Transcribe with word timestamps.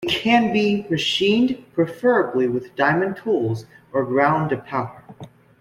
It 0.03 0.09
can 0.13 0.51
be 0.51 0.83
machined, 0.89 1.63
preferably 1.75 2.47
with 2.47 2.75
diamond 2.75 3.17
tools, 3.17 3.67
or 3.93 4.03
ground 4.03 4.49
to 4.49 4.57
powder. 4.57 5.03